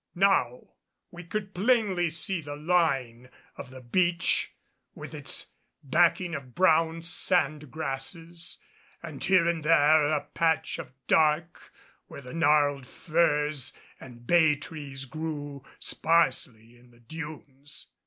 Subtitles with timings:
[0.15, 0.71] Now
[1.11, 4.51] we could plainly see the line of the beach
[4.95, 5.51] with its
[5.83, 8.57] backing of brown sand grasses
[9.03, 11.71] and here and there a patch of dark
[12.07, 17.91] where the gnarled firs and bay trees grew sparsely in the dunes.